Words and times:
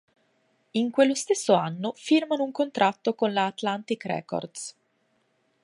In 0.71 0.89
quello 0.89 1.13
stesso 1.13 1.53
anno 1.53 1.93
firmano 1.95 2.41
un 2.43 2.51
contratto 2.51 3.13
con 3.13 3.33
la 3.33 3.45
Atlantic 3.45 4.03
Records. 4.05 4.75